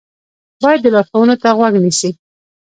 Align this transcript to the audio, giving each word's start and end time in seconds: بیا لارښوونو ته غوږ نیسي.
بیا 0.61 0.89
لارښوونو 0.93 1.35
ته 1.41 1.47
غوږ 1.57 1.73
نیسي. 1.83 2.09